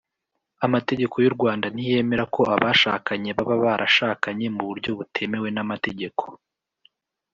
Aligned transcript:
amategeko 0.65 1.15
y’u 1.23 1.33
rwanda 1.35 1.67
ntiyemera 1.73 2.23
ko 2.35 2.41
abashakanye 2.55 3.29
baba 3.37 3.55
barashakanye 3.65 4.45
mu 4.55 4.63
buryo 4.69 4.91
butemewe 4.99 5.47
n’amategeko; 5.55 6.23